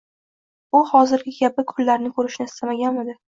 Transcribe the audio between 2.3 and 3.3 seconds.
istaganmidi